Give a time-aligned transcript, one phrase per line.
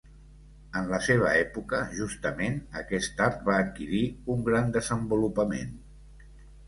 [0.79, 4.03] En la seva època justament aquest art va adquirir
[4.37, 5.77] un gran desenvolupament.